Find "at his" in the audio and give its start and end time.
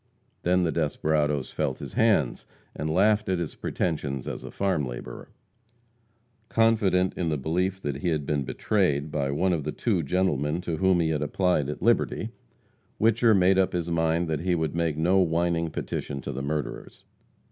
3.29-3.53